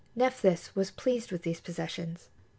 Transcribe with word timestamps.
Nephthys 0.15 0.75
was 0.75 0.89
pleased 0.89 1.31
with 1.31 1.43
these 1.43 1.61
possessions. 1.61 2.29